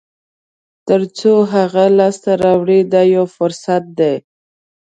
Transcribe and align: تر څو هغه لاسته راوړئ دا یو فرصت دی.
تر 0.87 1.01
څو 1.17 1.31
هغه 1.53 1.83
لاسته 1.99 2.31
راوړئ 2.43 2.81
دا 2.93 3.01
یو 3.15 3.25
فرصت 3.35 3.83
دی. 3.99 4.15